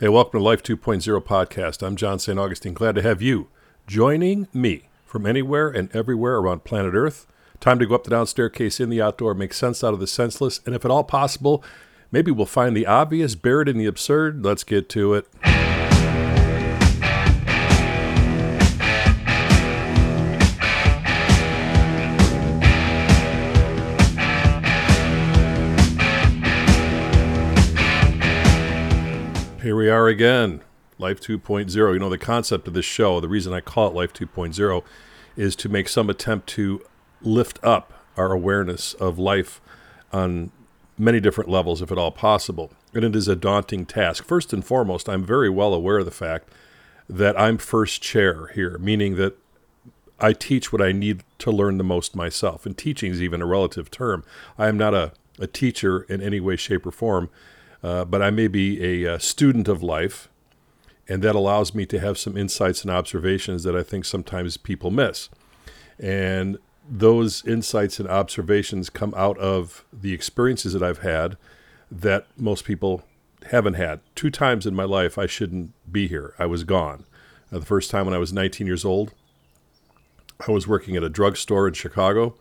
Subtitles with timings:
[0.00, 1.84] Hey, welcome to Life 2.0 podcast.
[1.84, 2.38] I'm John St.
[2.38, 2.72] Augustine.
[2.72, 3.48] Glad to have you
[3.88, 7.26] joining me from anywhere and everywhere around planet Earth.
[7.58, 10.06] Time to go up the down staircase in the outdoor, make sense out of the
[10.06, 11.64] senseless, and if at all possible,
[12.12, 14.44] maybe we'll find the obvious buried in the absurd.
[14.44, 15.26] Let's get to it.
[29.68, 30.62] Here we are again,
[30.98, 31.92] Life 2.0.
[31.92, 34.82] You know, the concept of this show, the reason I call it Life 2.0
[35.36, 36.82] is to make some attempt to
[37.20, 39.60] lift up our awareness of life
[40.10, 40.52] on
[40.96, 42.72] many different levels, if at all possible.
[42.94, 44.24] And it is a daunting task.
[44.24, 46.48] First and foremost, I'm very well aware of the fact
[47.06, 49.36] that I'm first chair here, meaning that
[50.18, 52.64] I teach what I need to learn the most myself.
[52.64, 54.24] And teaching is even a relative term.
[54.56, 57.28] I am not a, a teacher in any way, shape, or form.
[57.82, 60.28] Uh, but I may be a, a, uh, student of life,
[61.08, 64.90] and that allows me to have some insights and observations that I think sometimes people
[64.90, 65.28] miss.
[65.98, 71.36] And those insights and observations come out of the experiences that I've had
[71.90, 73.04] that most people
[73.46, 74.00] haven't had.
[74.14, 76.34] Two times in my life, I shouldn't be here.
[76.38, 77.04] I was gone.
[77.52, 79.12] Uh, the first time when I was 19 years old,
[80.46, 82.34] I was working at a drugstore in Chicago.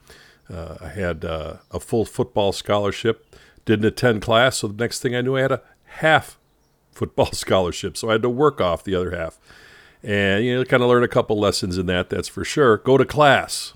[0.52, 3.26] Uh, I had uh, a full football scholarship
[3.68, 4.58] didn't attend class.
[4.58, 6.40] So the next thing I knew, I had a half
[6.92, 7.96] football scholarship.
[7.96, 9.38] So I had to work off the other half.
[10.02, 12.78] And you know, kind of learn a couple lessons in that, that's for sure.
[12.78, 13.74] Go to class.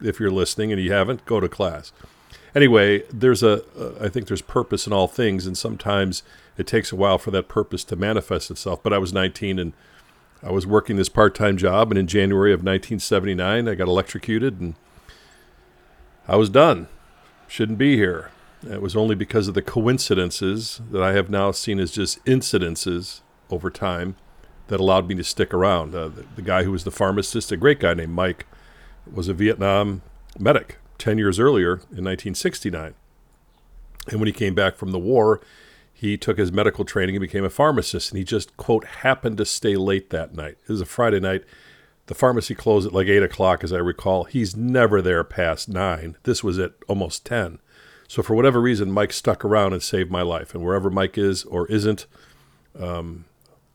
[0.00, 1.92] If you're listening and you haven't, go to class.
[2.54, 6.22] Anyway, there's a, uh, I think there's purpose in all things, and sometimes
[6.56, 8.82] it takes a while for that purpose to manifest itself.
[8.82, 9.72] But I was 19 and
[10.42, 14.60] I was working this part time job, and in January of 1979, I got electrocuted
[14.60, 14.74] and
[16.28, 16.88] I was done.
[17.48, 18.30] Shouldn't be here.
[18.62, 23.20] It was only because of the coincidences that I have now seen as just incidences
[23.50, 24.16] over time
[24.68, 25.94] that allowed me to stick around.
[25.94, 28.46] Uh, the, the, guy who was the pharmacist, a great guy named Mike,
[29.10, 30.02] was a Vietnam
[30.38, 32.94] medic 10 years earlier in 1969.
[34.08, 35.40] And when he came back from the war,
[35.92, 38.10] he took his medical training and became a pharmacist.
[38.10, 40.58] And he just, quote, happened to stay late that night.
[40.62, 41.44] It was a Friday night.
[42.06, 44.24] The pharmacy closed at like 8 o'clock, as I recall.
[44.24, 46.16] He's never there past 9.
[46.22, 47.58] This was at almost 10.
[48.08, 50.54] So for whatever reason, Mike stuck around and saved my life.
[50.54, 52.06] And wherever Mike is or isn't,
[52.78, 53.24] um,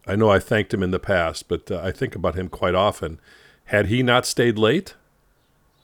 [0.07, 2.75] I know I thanked him in the past, but uh, I think about him quite
[2.75, 3.19] often.
[3.65, 4.95] Had he not stayed late,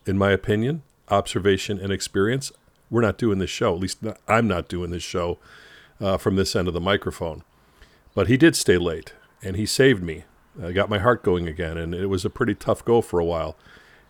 [0.05, 2.51] in my opinion, observation and experience,
[2.89, 3.73] we're not doing this show.
[3.75, 5.39] At least I'm not doing this show
[5.99, 7.43] uh, from this end of the microphone.
[8.15, 10.23] But he did stay late, and he saved me.
[10.61, 13.25] I got my heart going again, and it was a pretty tough go for a
[13.25, 13.55] while.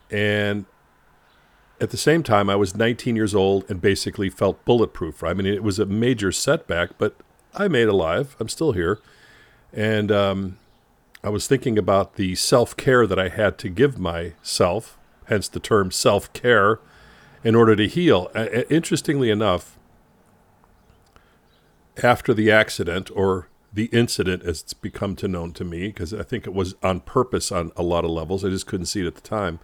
[0.09, 0.65] And
[1.79, 5.23] at the same time, I was 19 years old and basically felt bulletproof.
[5.23, 7.15] I mean, it was a major setback, but
[7.53, 8.35] I made alive.
[8.39, 8.99] I'm still here.
[9.73, 10.57] And um,
[11.23, 15.59] I was thinking about the self care that I had to give myself, hence the
[15.59, 16.79] term self care,
[17.43, 18.31] in order to heal.
[18.33, 19.77] Uh, interestingly enough,
[22.03, 26.23] after the accident or the incident, as it's become to known to me, because I
[26.23, 29.07] think it was on purpose on a lot of levels, I just couldn't see it
[29.07, 29.59] at the time.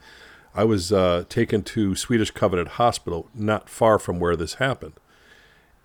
[0.56, 4.94] I was uh, taken to Swedish Covenant Hospital, not far from where this happened.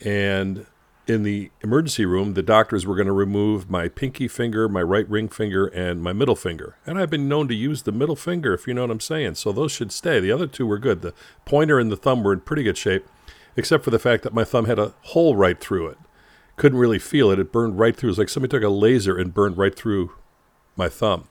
[0.04, 0.66] And
[1.06, 5.08] in the emergency room, the doctors were going to remove my pinky finger, my right
[5.08, 6.76] ring finger, and my middle finger.
[6.86, 9.36] And I've been known to use the middle finger, if you know what I'm saying.
[9.36, 10.20] So those should stay.
[10.20, 11.00] The other two were good.
[11.00, 11.14] The
[11.46, 13.06] pointer and the thumb were in pretty good shape,
[13.56, 15.98] except for the fact that my thumb had a hole right through it.
[16.56, 17.38] Couldn't really feel it.
[17.38, 18.08] It burned right through.
[18.08, 20.12] It was like somebody took a laser and burned right through
[20.76, 21.28] my thumb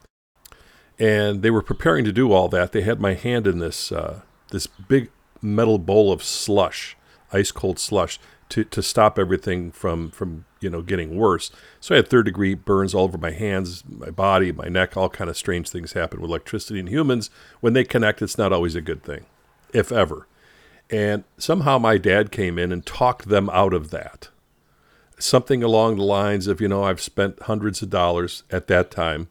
[0.99, 2.71] and they were preparing to do all that.
[2.71, 4.21] They had my hand in this uh,
[4.51, 5.09] this big
[5.41, 6.97] metal bowl of slush,
[7.31, 8.19] ice cold slush,
[8.49, 11.51] to, to stop everything from from you know getting worse.
[11.79, 14.97] So I had third degree burns all over my hands, my body, my neck.
[14.97, 17.29] All kind of strange things happen with electricity and humans.
[17.59, 19.25] When they connect, it's not always a good thing,
[19.73, 20.27] if ever.
[20.89, 24.29] And somehow my dad came in and talked them out of that.
[25.19, 29.27] Something along the lines of, you know, I've spent hundreds of dollars at that time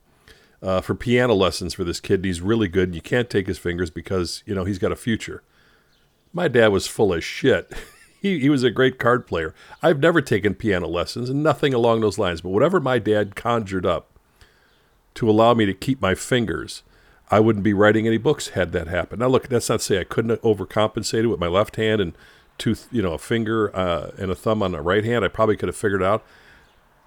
[0.63, 2.25] uh, for piano lessons for this kid.
[2.25, 2.95] He's really good.
[2.95, 5.43] You can't take his fingers because you know he's got a future.
[6.33, 7.73] My dad was full of shit.
[8.21, 9.55] he, he was a great card player.
[9.83, 12.41] I've never taken piano lessons and nothing along those lines.
[12.41, 14.19] But whatever my dad conjured up
[15.15, 16.83] to allow me to keep my fingers,
[17.31, 19.21] I wouldn't be writing any books had that happened.
[19.21, 22.17] Now, look, that's not to say I couldn't have overcompensated with my left hand and
[22.59, 25.25] tooth, you know, a finger uh, and a thumb on the right hand.
[25.25, 26.25] I probably could have figured it out.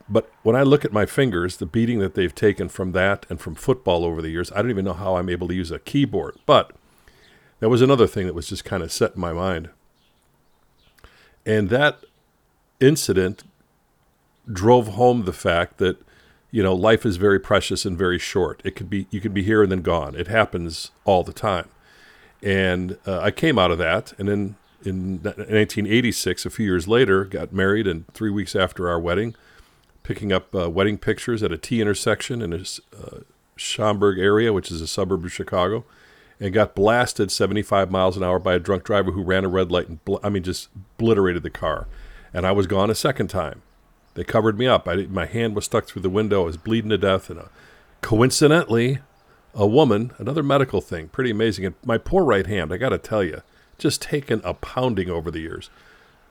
[0.10, 3.40] But when I look at my fingers, the beating that they've taken from that and
[3.40, 5.80] from football over the years, I don't even know how I'm able to use a
[5.80, 6.38] keyboard.
[6.46, 6.72] But
[7.60, 9.70] that was another thing that was just kind of set in my mind.
[11.46, 12.04] And that
[12.80, 13.44] incident
[14.52, 15.98] drove home the fact that
[16.52, 18.62] you know, life is very precious and very short.
[18.66, 20.16] It could be you could be here and then gone.
[20.16, 21.70] It happens all the time.
[22.42, 27.26] And uh, I came out of that, and then in 1986, a few years later,
[27.26, 29.36] got married, and three weeks after our wedding,
[30.10, 32.62] picking up uh, wedding pictures at a T intersection in a
[32.98, 33.20] uh,
[33.56, 35.86] Schaumburg area, which is a suburb of Chicago,
[36.40, 39.72] and got blasted 75 miles an hour by a drunk driver who ran a red
[39.72, 41.88] light and bl- I mean just obliterated the car.
[42.34, 43.62] And I was gone a second time.
[44.16, 44.88] They covered me up.
[44.88, 46.42] I, my hand was stuck through the window.
[46.42, 47.50] I was bleeding to death, and a,
[48.02, 48.98] coincidentally,
[49.54, 51.66] a woman, another medical thing, pretty amazing.
[51.66, 53.44] And my poor right hand, I got to tell you,
[53.78, 55.70] just taken a pounding over the years.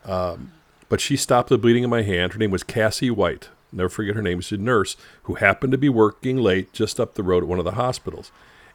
[0.04, 0.50] Um,
[0.88, 2.32] but she stopped the bleeding in my hand.
[2.32, 3.50] Her name was Cassie White.
[3.72, 4.40] Never forget her name.
[4.40, 7.58] She's a nurse who happened to be working late just up the road at one
[7.58, 8.32] of the hospitals.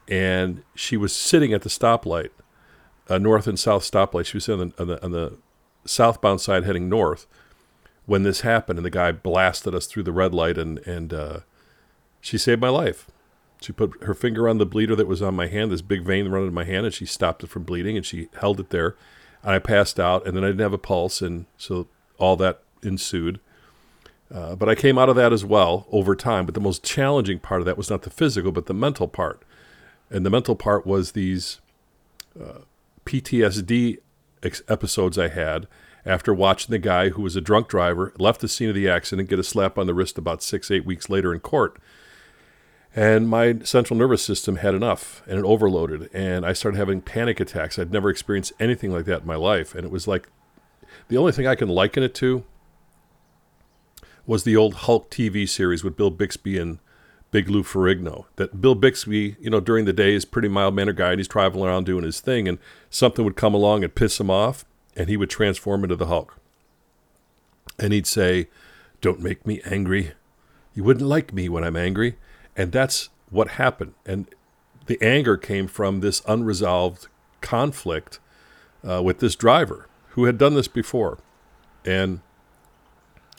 [0.08, 2.30] And she was sitting at the stoplight,
[3.08, 4.26] a north and south stoplight.
[4.26, 5.38] She was on the, on the, on the
[5.86, 7.26] southbound side heading north
[8.06, 8.80] when this happened.
[8.80, 11.40] And the guy blasted us through the red light, and, and uh,
[12.22, 13.08] she saved my life.
[13.62, 16.28] She put her finger on the bleeder that was on my hand, this big vein
[16.28, 18.98] running in my hand, and she stopped it from bleeding, and she held it there.
[19.42, 21.88] And I passed out, and then I didn't have a pulse, and so
[22.18, 23.40] all that ensued.
[24.32, 26.46] Uh, but I came out of that as well over time.
[26.46, 29.44] But the most challenging part of that was not the physical, but the mental part.
[30.10, 31.60] And the mental part was these
[32.40, 32.60] uh,
[33.06, 34.00] PTSD
[34.42, 35.68] ex- episodes I had
[36.06, 39.30] after watching the guy who was a drunk driver, left the scene of the accident,
[39.30, 41.78] get a slap on the wrist about six, eight weeks later in court.
[42.96, 46.10] And my central nervous system had enough and it overloaded.
[46.14, 47.80] And I started having panic attacks.
[47.80, 49.74] I'd never experienced anything like that in my life.
[49.74, 50.28] And it was like
[51.08, 52.44] the only thing I can liken it to
[54.26, 56.80] was the old Hulk TV series with Bill Bixby and
[57.32, 58.26] Big Lou Ferrigno.
[58.36, 61.28] That Bill Bixby, you know, during the day is pretty mild mannered guy and he's
[61.28, 62.60] traveling around doing his thing, and
[62.90, 64.66] something would come along and piss him off,
[64.96, 66.38] and he would transform into the Hulk.
[67.80, 68.50] And he'd say,
[69.02, 70.14] Don't make me angry.
[70.76, 72.18] You wouldn't like me when I'm angry.
[72.56, 73.94] And that's what happened.
[74.06, 74.28] And
[74.86, 77.08] the anger came from this unresolved
[77.42, 78.20] conflict
[78.88, 81.18] uh, with this driver who had done this before.
[81.86, 82.22] And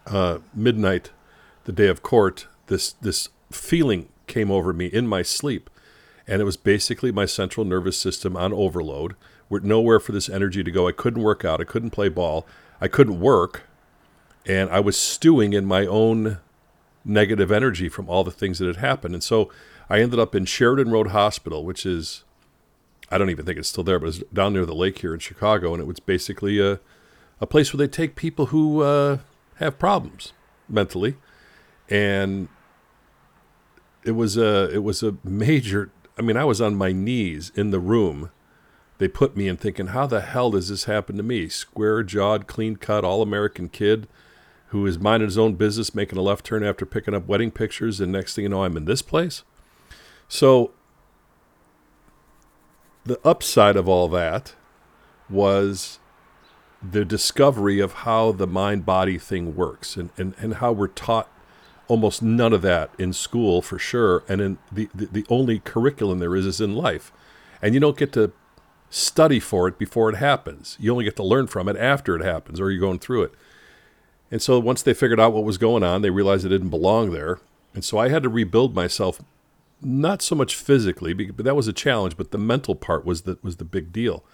[0.06, 1.10] uh, midnight,
[1.64, 5.70] the day of court, this this feeling came over me in my sleep,
[6.26, 9.14] and it was basically my central nervous system on overload.
[9.50, 10.88] With nowhere for this energy to go.
[10.88, 11.60] I couldn't work out.
[11.60, 12.46] I couldn't play ball.
[12.80, 13.64] I couldn't work,
[14.46, 16.38] and I was stewing in my own
[17.04, 19.14] negative energy from all the things that had happened.
[19.14, 19.52] And so
[19.90, 22.24] I ended up in Sheridan Road Hospital, which is
[23.10, 25.20] I don't even think it's still there, but it's down near the lake here in
[25.20, 26.80] Chicago, and it was basically a
[27.40, 29.18] a place where they take people who uh,
[29.56, 30.32] have problems
[30.68, 31.16] mentally,
[31.88, 32.48] and
[34.04, 35.90] it was a it was a major.
[36.18, 38.30] I mean, I was on my knees in the room.
[38.98, 41.48] They put me in thinking, how the hell does this happen to me?
[41.48, 44.06] Square jawed, clean cut, all American kid
[44.68, 48.00] who is minding his own business, making a left turn after picking up wedding pictures,
[48.00, 49.44] and next thing you know, I'm in this place.
[50.26, 50.72] So
[53.04, 54.54] the upside of all that
[55.30, 56.00] was
[56.90, 61.28] the discovery of how the mind body thing works and, and, and how we're taught
[61.88, 64.22] almost none of that in school for sure.
[64.28, 67.12] And in the, the, the only curriculum there is is in life.
[67.62, 68.32] And you don't get to
[68.90, 70.76] study for it before it happens.
[70.80, 73.32] You only get to learn from it after it happens or you're going through it.
[74.30, 77.12] And so once they figured out what was going on they realized it didn't belong
[77.12, 77.38] there.
[77.74, 79.20] And so i had to rebuild myself
[79.82, 83.36] not so much physically but that was a challenge but the mental part was the,
[83.42, 84.24] was the big deal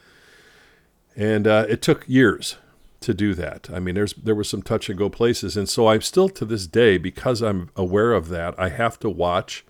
[1.21, 2.57] and uh, it took years
[3.01, 3.69] to do that.
[3.71, 6.47] I mean, there's there were some touch and go places, and so I'm still to
[6.47, 8.59] this day because I'm aware of that.
[8.59, 9.67] I have to watch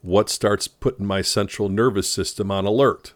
[0.00, 3.14] what starts putting my central nervous system on alert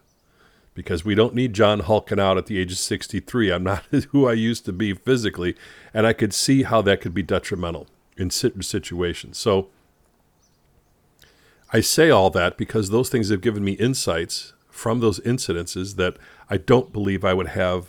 [0.74, 3.52] because we don't need John hulking out at the age of 63.
[3.52, 5.54] I'm not who I used to be physically,
[5.94, 9.38] and I could see how that could be detrimental in certain situations.
[9.38, 9.68] So
[11.72, 16.16] I say all that because those things have given me insights from those incidences that
[16.50, 17.88] I don't believe I would have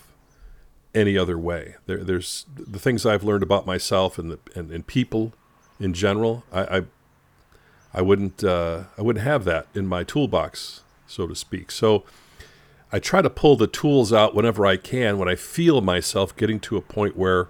[0.93, 1.75] any other way.
[1.85, 5.33] There, there's the things I've learned about myself and the, and, and people
[5.79, 6.43] in general.
[6.51, 6.81] I I,
[7.93, 11.71] I wouldn't uh, I wouldn't have that in my toolbox, so to speak.
[11.71, 12.03] So
[12.91, 16.59] I try to pull the tools out whenever I can when I feel myself getting
[16.62, 17.50] to a point where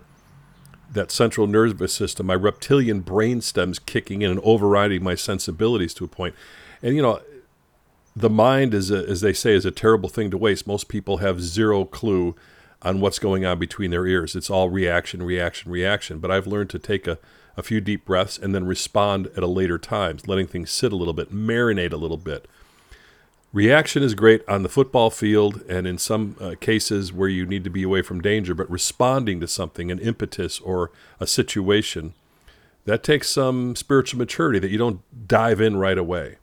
[0.91, 6.05] that central nervous system, my reptilian brain stems kicking in and overriding my sensibilities to
[6.05, 6.33] a point.
[6.81, 7.21] And you know,
[8.15, 10.65] the mind is a, as they say is a terrible thing to waste.
[10.65, 12.35] Most people have zero clue
[12.81, 14.35] on what's going on between their ears.
[14.35, 16.19] It's all reaction, reaction, reaction.
[16.19, 17.17] But I've learned to take a,
[17.57, 20.95] a few deep breaths and then respond at a later time, letting things sit a
[20.95, 22.47] little bit, marinate a little bit.
[23.51, 27.63] Reaction is great on the football field and in some uh, cases where you need
[27.63, 32.13] to be away from danger, but responding to something, an impetus or a situation,
[32.85, 36.37] That takes some spiritual maturity that you don't dive in right away.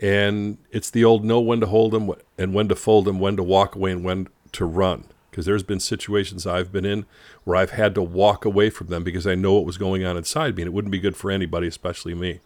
[0.00, 3.36] And it's the old know when to hold them and when to fold them, when
[3.36, 5.06] to walk away and when to run.
[5.30, 7.04] Because there's been situations I've been in
[7.44, 10.16] where I've had to walk away from them because I know what was going on
[10.16, 12.40] inside me and it wouldn't be good for anybody, especially me.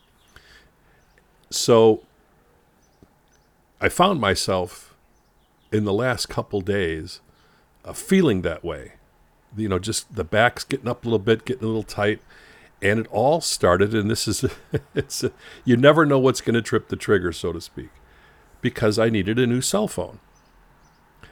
[1.50, 2.02] So
[3.80, 4.94] I found myself
[5.72, 7.20] in the last couple days
[7.84, 8.92] uh, feeling that way.
[9.56, 12.20] You know, just the back's getting up a little bit, getting a little tight.
[12.82, 14.44] And it all started, and this is,
[14.94, 15.32] it's, a,
[15.64, 17.90] you never know what's going to trip the trigger, so to speak,
[18.62, 20.18] because I needed a new cell phone.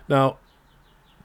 [0.09, 0.38] Now,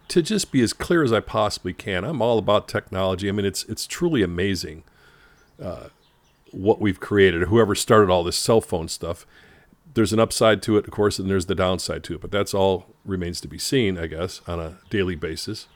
[0.10, 3.30] to just be as clear as I possibly can, I'm all about technology.
[3.30, 4.84] I mean, it's it's truly amazing
[5.62, 5.90] uh,
[6.52, 7.44] what we've created.
[7.44, 9.26] Whoever started all this cell phone stuff,
[9.94, 12.22] there's an upside to it, of course, and there's the downside to it.
[12.22, 15.68] But that's all remains to be seen, I guess, on a daily basis.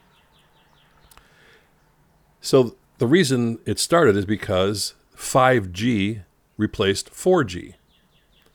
[2.41, 6.23] So the reason it started is because 5G
[6.57, 7.75] replaced 4G.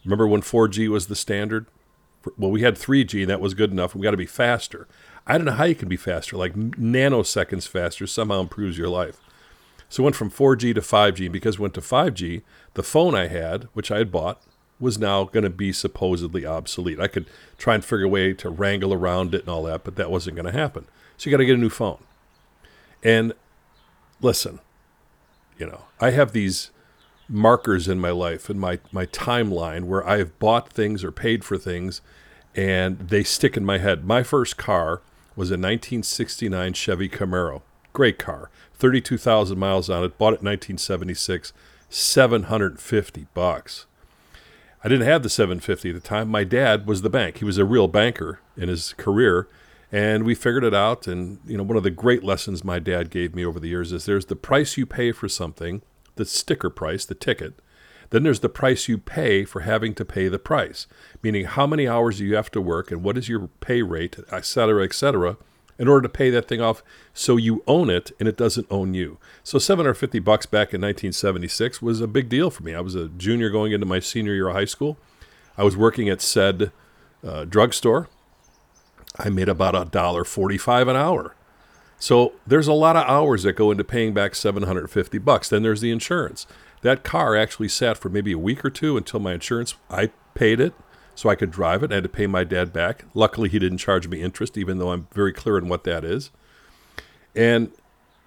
[0.05, 1.67] Remember when 4G was the standard?
[2.37, 3.95] Well, we had 3G, and that was good enough.
[3.95, 4.87] We got to be faster.
[5.27, 9.21] I don't know how you can be faster, like nanoseconds faster somehow improves your life.
[9.89, 11.31] So it went from 4G to 5G.
[11.31, 12.43] Because it went to 5G,
[12.75, 14.41] the phone I had, which I had bought,
[14.81, 16.99] was now going to be supposedly obsolete.
[16.99, 17.27] I could
[17.59, 20.37] try and figure a way to wrangle around it and all that, but that wasn't
[20.37, 20.87] going to happen.
[21.17, 21.99] So you got to get a new phone.
[23.05, 23.33] And
[24.23, 24.61] listen,
[25.59, 26.71] you know, I have these
[27.29, 31.59] markers in my life and my, my timeline where I've bought things or paid for
[31.59, 32.01] things
[32.55, 34.05] and they stick in my head.
[34.05, 35.03] My first car
[35.35, 37.63] was a 1969 Chevy Camaro.
[37.93, 38.51] Great car.
[38.75, 40.19] 32,000 miles on it.
[40.19, 41.53] Bought it in 1976.
[41.89, 43.87] 750 bucks.
[44.85, 46.29] I didn't have the 750 at the time.
[46.29, 47.39] My dad was the bank.
[47.39, 49.47] He was a real banker in his career,
[49.93, 51.07] and we figured it out.
[51.07, 53.93] And you know, one of the great lessons my dad gave me over the years
[53.93, 55.83] is there's the price you pay for something,
[56.17, 57.61] the sticker price, the ticket.
[58.11, 60.87] Then there's the price you pay for having to pay the price,
[61.23, 64.19] meaning how many hours do you have to work and what is your pay rate,
[64.31, 65.39] et cetera, et cetera,
[65.79, 66.83] in order to pay that thing off
[67.15, 69.19] so you own it and it doesn't own you.
[69.43, 72.75] So 750 bucks back in 1976 was a big deal for me.
[72.75, 74.99] I was a junior going into my senior year of high school.
[75.57, 76.71] I was working at said
[77.27, 78.11] uh, drugstore.
[79.19, 81.35] I made about a dollar 45 an hour.
[81.99, 85.49] So there's a lot of hours that go into paying back 750 bucks.
[85.49, 86.47] Then there's the insurance.
[86.81, 90.59] That car actually sat for maybe a week or two until my insurance, I paid
[90.59, 90.75] it
[91.15, 91.93] so I could drive it.
[91.93, 93.05] I had to pay my dad back.
[93.15, 96.31] Luckily, he didn't charge me interest, even though I'm very clear on what that is.
[97.37, 97.71] And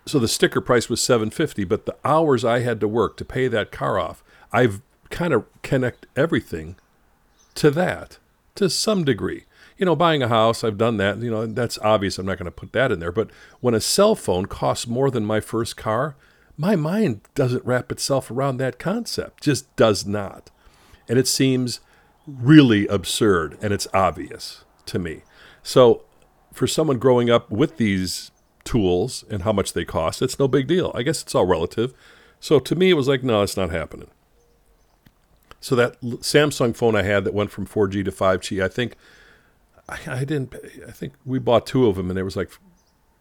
[0.05, 3.47] so the sticker price was 750, but the hours I had to work to pay
[3.47, 4.23] that car off,
[4.53, 6.75] I've kind of connect everything
[7.55, 8.19] to that
[8.55, 9.45] to some degree.
[9.77, 11.19] You know, buying a house, I've done that.
[11.19, 12.17] You know, that's obvious.
[12.17, 13.11] I'm not going to put that in there.
[13.11, 13.29] But
[13.59, 16.15] when a cell phone costs more than my first car,
[16.57, 20.49] my mind doesn't wrap itself around that concept, just does not.
[21.09, 21.81] And it seems
[22.27, 25.21] really absurd and it's obvious to me.
[25.63, 26.03] So,
[26.53, 28.31] for someone growing up with these
[28.63, 30.91] tools and how much they cost, it's no big deal.
[30.95, 31.93] I guess it's all relative.
[32.39, 34.09] So, to me, it was like, no, it's not happening.
[35.59, 38.95] So, that Samsung phone I had that went from 4G to 5G, I think.
[39.87, 40.55] I, I didn't.
[40.87, 42.51] I think we bought two of them, and it was like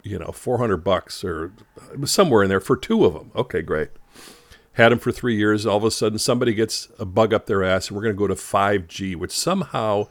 [0.05, 1.51] you know, 400 bucks or
[1.93, 3.33] it was somewhere in there for two of them.
[3.35, 3.89] Okay, great.
[4.75, 5.67] Had them for three years.
[5.67, 8.19] All of a sudden, somebody gets a bug up their ass, and we're going to
[8.19, 10.09] go to 5G, which somehow,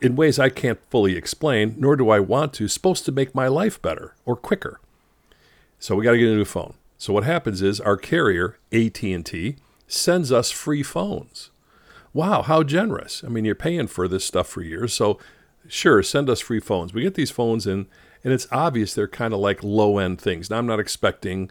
[0.00, 3.48] in ways I can't fully explain, nor do I want to, supposed to make my
[3.48, 4.80] life better or quicker.
[5.78, 6.74] So we got to get a new phone.
[6.96, 11.50] So what happens is our carrier, AT&T, sends us free phones.
[12.12, 13.22] Wow, how generous.
[13.24, 15.18] I mean, you're paying for this stuff for years, so
[15.68, 16.92] sure, send us free phones.
[16.92, 17.86] We get these phones in
[18.24, 20.50] and it's obvious they're kind of like low end things.
[20.50, 21.50] Now I'm not expecting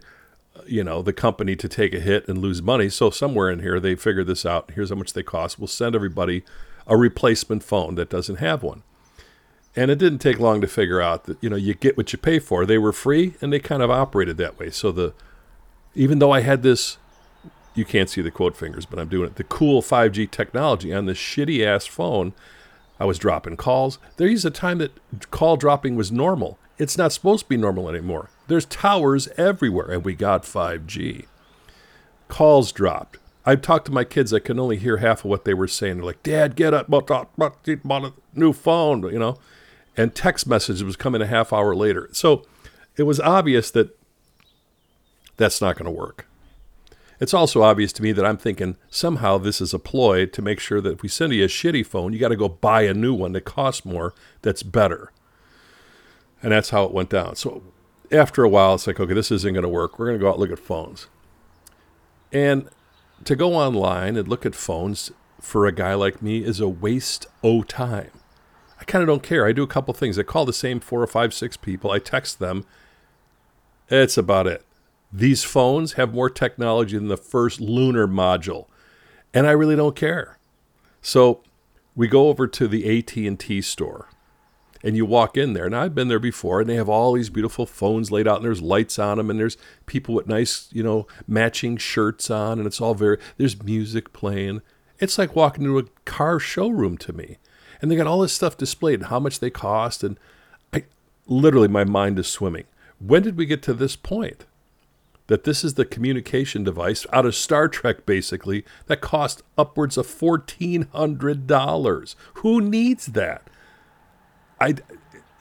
[0.56, 3.60] uh, you know the company to take a hit and lose money so somewhere in
[3.60, 4.70] here they figure this out.
[4.74, 5.58] Here's how much they cost.
[5.58, 6.42] We'll send everybody
[6.86, 8.82] a replacement phone that doesn't have one.
[9.76, 12.18] And it didn't take long to figure out that you know you get what you
[12.18, 12.66] pay for.
[12.66, 14.70] They were free and they kind of operated that way.
[14.70, 15.14] So the
[15.98, 16.96] even though i had this
[17.74, 21.06] you can't see the quote fingers but i'm doing it the cool 5g technology on
[21.06, 22.32] this shitty ass phone
[23.00, 23.98] I was dropping calls.
[24.16, 24.92] There was a time that
[25.30, 26.58] call dropping was normal.
[26.78, 28.30] It's not supposed to be normal anymore.
[28.46, 31.26] There's towers everywhere, and we got 5G.
[32.28, 33.18] Calls dropped.
[33.44, 34.34] I talked to my kids.
[34.34, 35.96] I can only hear half of what they were saying.
[35.96, 36.88] They're like, "Dad, get up!
[38.34, 39.38] New phone," you know.
[39.96, 42.08] And text messages was coming a half hour later.
[42.12, 42.44] So
[42.96, 43.98] it was obvious that
[45.36, 46.27] that's not going to work.
[47.20, 50.60] It's also obvious to me that I'm thinking somehow this is a ploy to make
[50.60, 52.94] sure that if we send you a shitty phone, you got to go buy a
[52.94, 55.12] new one that costs more, that's better.
[56.42, 57.34] And that's how it went down.
[57.34, 57.62] So
[58.12, 59.98] after a while, it's like, okay, this isn't going to work.
[59.98, 61.08] We're going to go out and look at phones.
[62.32, 62.68] And
[63.24, 65.10] to go online and look at phones
[65.40, 68.10] for a guy like me is a waste o time.
[68.80, 69.44] I kind of don't care.
[69.44, 70.18] I do a couple things.
[70.18, 71.90] I call the same four or five, six people.
[71.90, 72.64] I text them.
[73.88, 74.64] It's about it.
[75.12, 78.66] These phones have more technology than the first lunar module,
[79.32, 80.38] and I really don't care.
[81.00, 81.42] So
[81.96, 84.08] we go over to the AT&T store
[84.82, 85.66] and you walk in there.
[85.66, 88.44] And i've been there before and they have all these beautiful phones laid out and
[88.44, 92.66] there's lights on them and there's people with nice you know matching shirts on and
[92.66, 94.62] it's all very there's music playing.
[94.98, 97.38] It's like walking into a car showroom to me
[97.80, 100.18] and they got all this stuff displayed and how much they cost and
[100.72, 100.84] i
[101.26, 102.64] literally my mind is swimming.
[103.00, 104.44] When did we get to this point
[105.28, 110.06] that this is the communication device out of Star Trek, basically, that cost upwards of
[110.06, 112.14] $1,400.
[112.34, 113.48] Who needs that?
[114.60, 114.74] I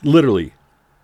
[0.03, 0.53] literally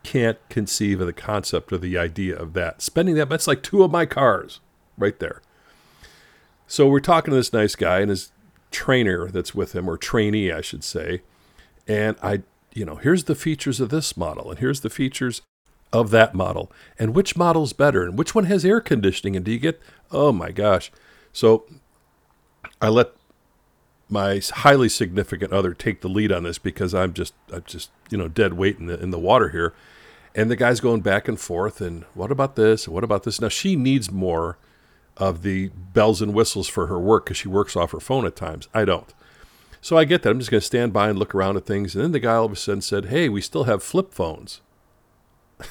[0.04, 2.82] can't conceive of the concept or the idea of that.
[2.82, 4.60] Spending that, that's like two of my cars
[4.98, 5.42] right there.
[6.68, 8.32] So we're talking to this nice guy and his
[8.70, 11.22] trainer that's with him, or trainee, I should say.
[11.88, 12.42] And I,
[12.74, 15.42] you know, here's the features of this model, and here's the features
[15.94, 19.52] of that model, and which model's better, and which one has air conditioning, and do
[19.52, 19.80] you get,
[20.12, 20.92] oh my gosh.
[21.32, 21.66] So
[22.82, 23.12] I let
[24.10, 28.18] my highly significant other take the lead on this because I'm just I'm just you
[28.18, 29.74] know dead weight in the in the water here,
[30.36, 31.80] and the guy's going back and forth.
[31.80, 32.88] And what about this?
[32.88, 33.40] What about this?
[33.40, 34.58] Now she needs more
[35.16, 38.36] of the bells and whistles for her work because she works off her phone at
[38.36, 38.68] times.
[38.74, 39.14] I don't.
[39.80, 40.32] So I get that.
[40.32, 41.94] I'm just going to stand by and look around at things.
[41.94, 44.62] And then the guy all of a sudden said, "Hey, we still have flip phones."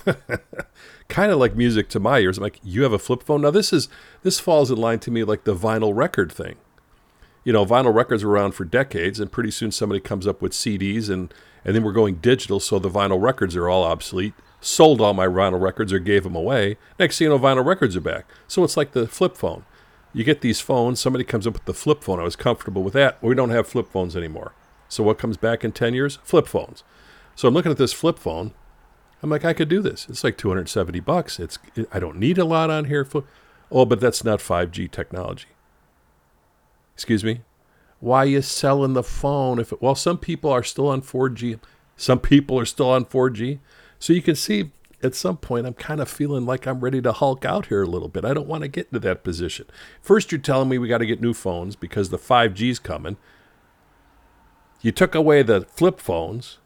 [1.09, 2.39] kind of like music to my ears.
[2.39, 3.89] I'm like, "You have a flip phone?" Now this is
[4.23, 6.57] this falls in line to me like the vinyl record thing
[7.45, 10.53] you know, vinyl records were around for decades, and pretty soon somebody comes up with
[10.53, 11.33] CDs, and
[11.65, 14.35] and then we're going digital, so the vinyl records are all obsolete.
[14.61, 16.77] Sold all my vinyl records or gave them away.
[16.99, 18.27] Next thing you know, vinyl records are back.
[18.49, 19.65] So it's like the flip phone.
[20.13, 22.21] You get these phones, somebody comes up with the flip phone.
[22.21, 23.21] I was comfortable with that.
[23.23, 24.55] We don't have flip phones anymore.
[24.89, 26.19] So what comes back in 10 years?
[26.23, 26.85] Flip phones.
[27.35, 28.53] So I'm looking at this flip phone.
[29.23, 30.07] I'm like, I could do this.
[30.09, 31.39] It's like 270 bucks.
[31.39, 31.59] It's
[31.93, 33.07] I don't need a lot on here.
[33.71, 35.49] Oh, but that's not 5G technology.
[36.95, 37.43] Excuse me?
[38.01, 41.61] Why are you selling the phone if it, well some people are still on 4G.
[41.97, 43.61] Some people are still on 4G.
[44.01, 44.73] So you can see
[45.05, 47.87] at some point I'm kind of feeling like I'm ready to hulk out here a
[47.87, 48.25] little bit.
[48.25, 49.67] I don't want to get into that position.
[50.01, 53.17] First you're telling me we got to get new phones because the 5G's coming.
[54.81, 56.59] You took away the flip phones.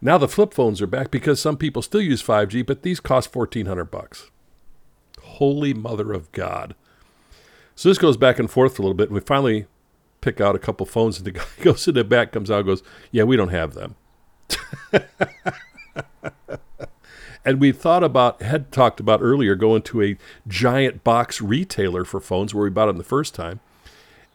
[0.00, 3.34] Now the flip phones are back because some people still use 5G, but these cost
[3.34, 4.30] 1400 bucks.
[5.22, 6.74] Holy mother of God.
[7.74, 9.66] So this goes back and forth a little bit, and we finally
[10.20, 12.82] pick out a couple phones, and the guy goes in the back, comes out, goes,
[13.10, 13.96] "Yeah, we don't have them."
[17.44, 22.20] and we thought about, had talked about earlier, going to a giant box retailer for
[22.20, 23.60] phones where we bought them the first time.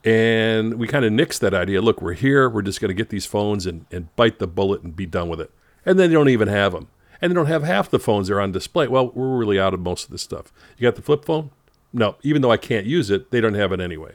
[0.03, 1.81] And we kind of nixed that idea.
[1.81, 2.49] Look, we're here.
[2.49, 5.29] We're just going to get these phones and, and bite the bullet and be done
[5.29, 5.51] with it.
[5.85, 6.89] And then they don't even have them.
[7.21, 8.87] And they don't have half the phones that are on display.
[8.87, 10.51] Well, we're really out of most of this stuff.
[10.77, 11.51] You got the flip phone?
[11.93, 14.13] No, even though I can't use it, they don't have it anyway.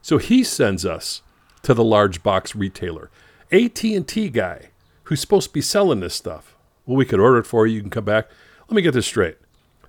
[0.00, 1.20] So he sends us
[1.62, 3.10] to the large box retailer,
[3.52, 4.70] AT&T guy,
[5.04, 6.56] who's supposed to be selling this stuff.
[6.86, 7.74] Well, we could order it for you.
[7.74, 8.30] You can come back.
[8.68, 9.36] Let me get this straight.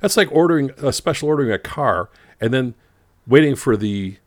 [0.02, 2.10] That's like ordering a special ordering a car
[2.42, 2.74] and then
[3.28, 4.18] waiting for the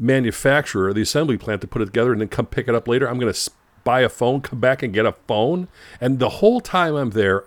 [0.00, 3.08] manufacturer, the assembly plant to put it together and then come pick it up later.
[3.08, 3.50] I'm going to
[3.84, 5.68] buy a phone, come back and get a phone.
[6.00, 7.44] And the whole time I'm there,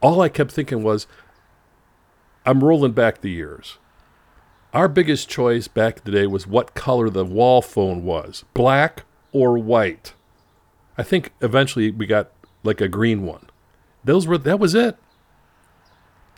[0.00, 1.06] all I kept thinking was,
[2.46, 3.78] I'm rolling back the years.
[4.74, 9.04] Our biggest choice back in the day was what color the wall phone was black
[9.32, 10.14] or white.
[10.98, 12.30] I think eventually we got
[12.62, 13.48] like a green one.
[14.02, 14.96] Those were that was it.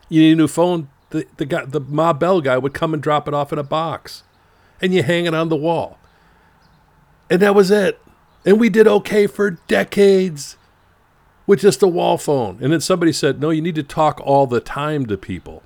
[0.09, 0.88] You need a new phone.
[1.11, 3.64] The the guy the Ma Bell guy would come and drop it off in a
[3.64, 4.22] box,
[4.80, 5.98] and you hang it on the wall.
[7.30, 8.00] And that was it.
[8.44, 10.56] And we did okay for decades
[11.46, 12.58] with just a wall phone.
[12.60, 15.62] And then somebody said, "No, you need to talk all the time to people."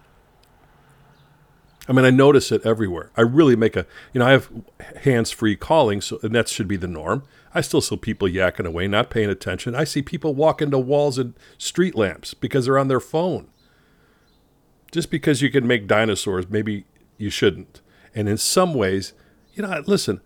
[1.88, 3.10] I mean, I notice it everywhere.
[3.16, 4.48] I really make a, you know, I have
[5.02, 7.24] hands-free calling, so and that should be the norm.
[7.52, 9.74] I still see people yakking away, not paying attention.
[9.74, 13.48] I see people walk into walls and street lamps because they're on their phone.
[14.92, 16.84] Just because you can make dinosaurs, maybe
[17.18, 17.80] you shouldn't.
[18.14, 19.12] And in some ways,
[19.54, 20.20] you know, listen,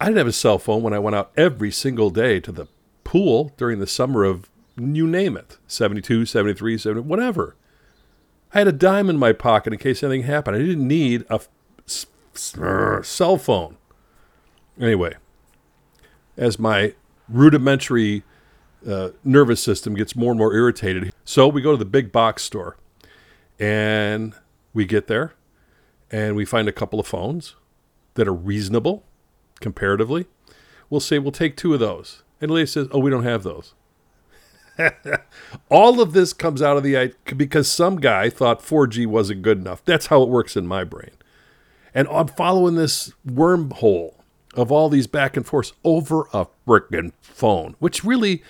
[0.00, 2.66] I didn't have a cell phone when I went out every single day to the
[3.04, 7.54] pool during the summer of you name it 72, 73, 70, whatever.
[8.52, 10.56] I had a dime in my pocket in case anything happened.
[10.56, 11.40] I didn't need a
[12.34, 13.76] cell phone.
[14.80, 15.14] Anyway,
[16.36, 16.94] as my
[17.28, 18.24] rudimentary
[18.86, 22.42] uh, nervous system gets more and more irritated, so we go to the big box
[22.42, 22.76] store
[23.58, 24.34] and
[24.72, 25.34] we get there
[26.14, 27.56] and we find a couple of phones
[28.14, 29.02] that are reasonable
[29.60, 30.26] comparatively,
[30.88, 32.22] we'll say we'll take two of those.
[32.40, 33.74] And Leah says, "Oh, we don't have those."
[35.70, 39.84] All of this comes out of the because some guy thought 4G wasn't good enough.
[39.84, 41.10] That's how it works in my brain.
[41.92, 44.14] And I'm following this wormhole
[44.54, 48.42] of all these back and forths over a freaking phone, which really,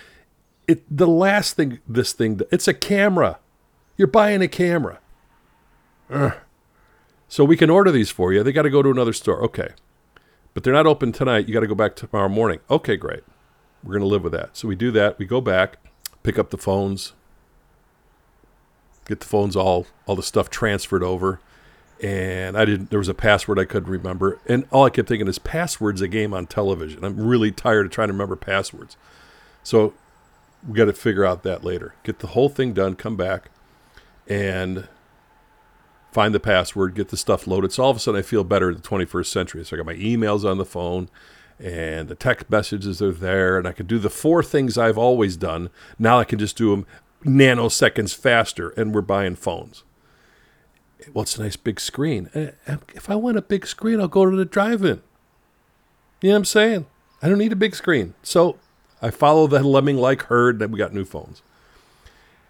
[0.67, 3.39] it the last thing this thing it's a camera.
[3.97, 4.99] You're buying a camera.
[6.11, 6.33] Ugh.
[7.35, 8.43] So we can order these for you.
[8.43, 9.43] They got to go to another store.
[9.43, 9.71] Okay.
[10.53, 11.49] But they're not open tonight.
[11.49, 12.61] You got to go back tomorrow morning.
[12.69, 13.25] Okay, great.
[13.83, 14.55] We're going to live with that.
[14.55, 15.19] So we do that.
[15.19, 15.75] We go back,
[16.23, 17.11] pick up the phones,
[19.05, 21.41] get the phones all all the stuff transferred over.
[22.01, 24.39] And I didn't there was a password I couldn't remember.
[24.45, 27.03] And all I kept thinking is passwords a game on television.
[27.03, 28.95] I'm really tired of trying to remember passwords.
[29.61, 29.93] So
[30.65, 31.95] we got to figure out that later.
[32.03, 33.51] Get the whole thing done, come back
[34.25, 34.87] and
[36.15, 37.73] find the password, get the stuff loaded.
[37.73, 39.65] So all of a sudden I feel better in the 21st century.
[39.65, 41.09] So I got my emails on the phone
[41.59, 45.35] and the text messages are there and I can do the four things I've always
[45.35, 45.69] done.
[45.99, 46.85] Now I can just do them
[47.25, 49.83] nanoseconds faster and we're buying phones.
[51.13, 52.29] Well, it's a nice big screen.
[52.33, 55.01] Eh, eh, if I want a big screen, I'll go to the drive-in.
[56.21, 56.85] You know what I'm saying?
[57.21, 58.13] I don't need a big screen.
[58.23, 58.57] So
[59.01, 61.41] I follow the lemming like herd that we got new phones.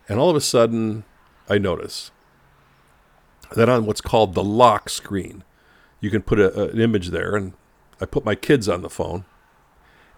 [0.08, 1.04] And all of a sudden
[1.50, 2.12] I notice
[3.56, 5.44] then on what's called the lock screen,
[6.00, 7.54] you can put a, an image there, and
[8.02, 9.26] I put my kids on the phone,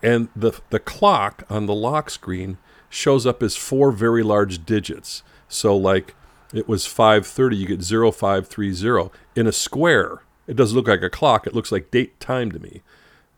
[0.01, 2.57] and the the clock on the lock screen
[2.89, 5.23] shows up as four very large digits.
[5.47, 6.15] So like
[6.53, 10.21] it was 5:30, you get 0530 in a square.
[10.47, 11.45] It doesn't look like a clock.
[11.45, 12.81] It looks like date time to me.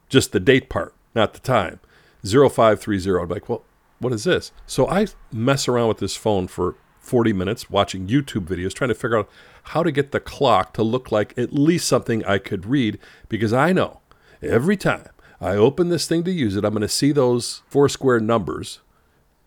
[0.10, 1.80] Just the date part, not the time.
[2.24, 3.10] 0530.
[3.20, 3.64] I'm like, well,
[4.00, 4.52] what is this?
[4.68, 6.76] So I mess around with this phone for
[7.10, 9.30] 40 minutes watching YouTube videos trying to figure out
[9.64, 13.52] how to get the clock to look like at least something I could read because
[13.52, 14.02] I know
[14.44, 15.10] every time
[15.42, 18.80] I open this thing to use it, I'm going to see those four square numbers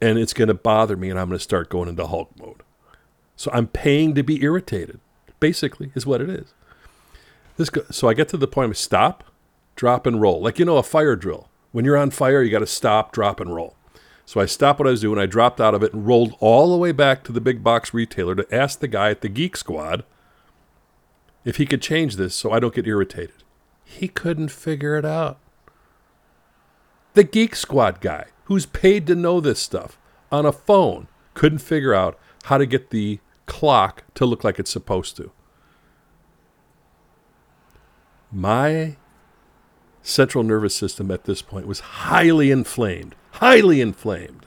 [0.00, 2.62] and it's going to bother me and I'm going to start going into Hulk mode.
[3.36, 4.98] So I'm paying to be irritated,
[5.38, 6.52] basically, is what it is.
[7.56, 9.22] This go- so I get to the point of stop,
[9.76, 10.42] drop, and roll.
[10.42, 11.48] Like, you know, a fire drill.
[11.70, 13.76] When you're on fire, you got to stop, drop, and roll.
[14.24, 16.70] So I stopped what I was doing, I dropped out of it and rolled all
[16.70, 19.56] the way back to the big box retailer to ask the guy at the Geek
[19.56, 20.04] Squad
[21.44, 23.42] if he could change this so I don't get irritated.
[23.84, 25.38] He couldn't figure it out.
[27.14, 29.98] The Geek Squad guy, who's paid to know this stuff
[30.30, 34.70] on a phone, couldn't figure out how to get the clock to look like it's
[34.70, 35.30] supposed to.
[38.30, 38.96] My
[40.00, 44.46] central nervous system at this point was highly inflamed highly inflamed.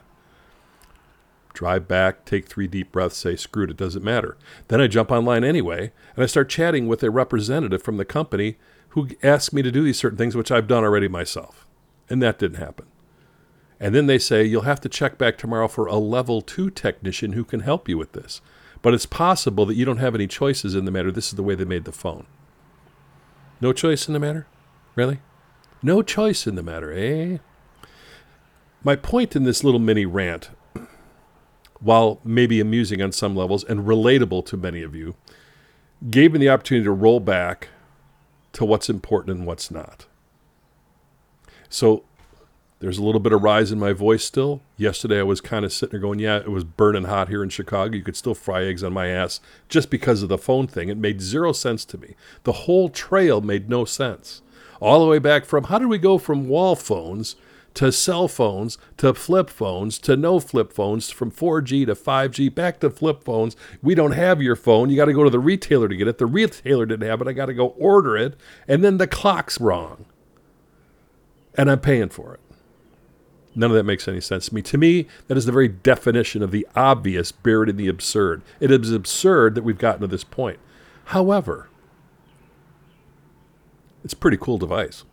[1.54, 4.38] Drive back, take three deep breaths, say, screwed, it, doesn't matter.
[4.70, 8.56] Then I jump online anyway, and I start chatting with a representative from the company
[8.90, 11.68] who asked me to do these certain things, which I've done already myself.
[12.10, 12.86] And that didn't happen.
[13.82, 17.34] And then they say, you'll have to check back tomorrow for a level two technician
[17.34, 18.40] who can help you with this.
[18.82, 21.12] But it's possible that you don't have any choices in the matter.
[21.12, 22.28] This is the way they made the phone.
[23.60, 24.48] No choice in the matter?
[24.96, 25.20] Really?
[25.84, 27.40] No choice in the matter, eh?
[28.86, 30.52] My point in this little mini rant,
[31.80, 35.16] while maybe amusing on some levels and relatable to many of you,
[36.12, 37.70] gave me the opportunity to roll back
[38.54, 40.06] to what's important and what's not.
[41.68, 42.04] So
[42.78, 44.62] there's a little bit of rise in my voice still.
[44.78, 47.50] Yesterday I was kind of sitting there going, yeah, it was burning hot here in
[47.50, 47.96] Chicago.
[47.96, 50.90] You could still fry eggs on my ass just because of the phone thing.
[50.90, 52.14] It made zero sense to me.
[52.44, 54.44] The whole trail made no sense.
[54.80, 57.36] All the way back from how did we go from wall phones
[57.76, 62.80] to cell phones to flip phones to no flip phones from 4G to 5G back
[62.80, 63.56] to flip phones.
[63.82, 64.90] We don't have your phone.
[64.90, 66.18] You got to go to the retailer to get it.
[66.18, 67.28] The retailer didn't have it.
[67.28, 68.36] I got to go order it.
[68.68, 70.06] And then the clock's wrong.
[71.58, 72.40] And I'm paying for it.
[73.56, 74.62] None of that makes any sense to me.
[74.64, 78.42] To me, that is the very definition of the obvious buried in the absurd.
[78.60, 80.60] It is absurd that we've gotten to this point.
[81.06, 81.70] However,
[84.04, 85.06] it's a pretty cool device.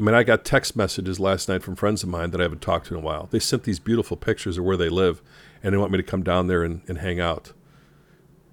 [0.00, 2.62] I mean, I got text messages last night from friends of mine that I haven't
[2.62, 3.28] talked to in a while.
[3.30, 5.20] They sent these beautiful pictures of where they live,
[5.62, 7.52] and they want me to come down there and, and hang out.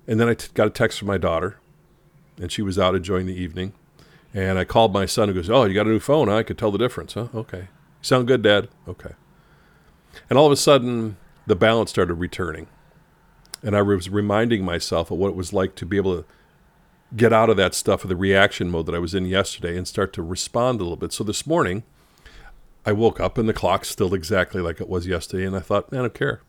[0.05, 1.57] And then I t- got a text from my daughter,
[2.37, 3.71] and she was out enjoying the evening.
[4.33, 6.27] And I called my son, who goes, "Oh, you got a new phone?
[6.27, 6.35] Huh?
[6.35, 7.29] I could tell the difference, huh?
[7.33, 7.69] Okay,
[8.01, 8.67] sound good, Dad?
[8.85, 9.13] Okay."
[10.29, 12.67] And all of a sudden, the balance started returning,
[13.63, 16.25] and I was reminding myself of what it was like to be able to
[17.15, 19.87] get out of that stuff of the reaction mode that I was in yesterday and
[19.87, 21.13] start to respond a little bit.
[21.13, 21.83] So this morning,
[22.85, 25.91] I woke up and the clock's still exactly like it was yesterday, and I thought,
[25.91, 26.41] man, I don't care.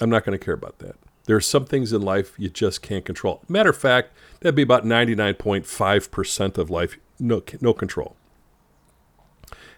[0.00, 0.96] I'm not going to care about that.
[1.26, 3.42] There are some things in life you just can't control.
[3.48, 8.16] Matter of fact, that'd be about 99.5% of life, no, no control.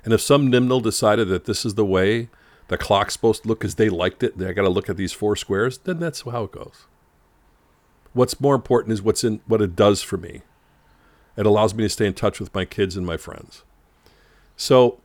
[0.05, 2.29] And if some nimnal decided that this is the way
[2.69, 5.13] the clock's supposed to look because they liked it, I got to look at these
[5.13, 6.87] four squares, then that's how it goes.
[8.17, 10.41] What's more important is what's in what it does for me.
[11.37, 13.63] It allows me to stay in touch with my kids and my friends.
[14.57, 15.01] So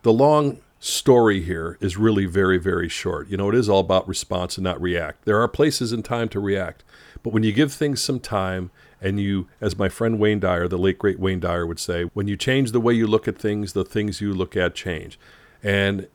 [0.00, 3.28] the long story here is really very, very short.
[3.28, 5.26] You know, it is all about response and not react.
[5.26, 6.84] There are places in time to react,
[7.22, 10.78] but when you give things some time and you, as my friend Wayne Dyer, the
[10.78, 13.74] late great Wayne Dyer would say, when you change the way you look at things,
[13.74, 15.20] the things you look at change.
[15.62, 16.08] And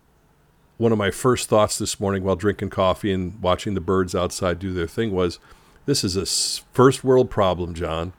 [0.78, 4.58] one of my first thoughts this morning while drinking coffee and watching the birds outside
[4.58, 5.38] do their thing was,
[5.86, 6.26] this is a
[6.74, 8.14] first world problem, John.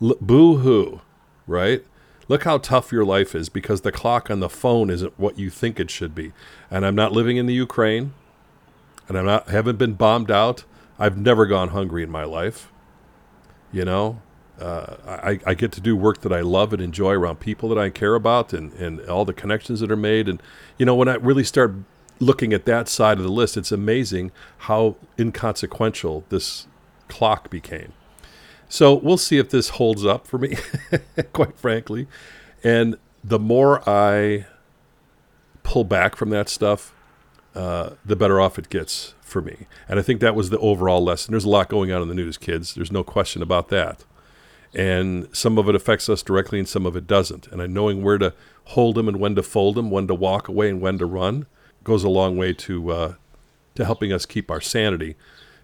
[0.00, 1.00] L- boo hoo,
[1.46, 1.84] right?
[2.28, 5.50] Look how tough your life is because the clock on the phone isn't what you
[5.50, 6.32] think it should be.
[6.70, 8.14] And I'm not living in the Ukraine,
[9.08, 10.64] and I'm not haven't been bombed out.
[10.98, 12.70] I've never gone hungry in my life.
[13.72, 14.20] You know,
[14.60, 17.78] uh, I, I get to do work that I love and enjoy around people that
[17.78, 20.28] I care about and, and all the connections that are made.
[20.28, 20.42] And,
[20.76, 21.74] you know, when I really start
[22.18, 26.66] looking at that side of the list, it's amazing how inconsequential this
[27.10, 27.92] clock became.
[28.68, 30.56] So we'll see if this holds up for me,
[31.32, 32.06] quite frankly.
[32.62, 34.46] And the more I
[35.64, 36.94] pull back from that stuff,
[37.54, 39.66] uh, the better off it gets for me.
[39.88, 41.32] And I think that was the overall lesson.
[41.32, 42.74] There's a lot going on in the news, kids.
[42.74, 44.04] There's no question about that.
[44.72, 47.48] And some of it affects us directly and some of it doesn't.
[47.48, 48.32] And knowing where to
[48.66, 51.46] hold them and when to fold them, when to walk away and when to run,
[51.82, 53.14] goes a long way to uh,
[53.74, 55.16] to helping us keep our sanity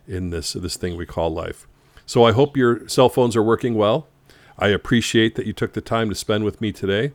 [0.07, 1.67] in this this thing we call life.
[2.07, 4.07] So I hope your cell phones are working well.
[4.59, 7.13] I appreciate that you took the time to spend with me today.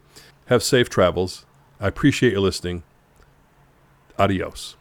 [0.48, 1.46] Have safe travels.
[1.80, 2.84] I appreciate you listening.
[4.20, 4.76] Adios.